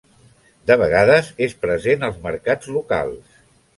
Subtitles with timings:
[0.69, 3.43] De vegades, és present als mercats locals.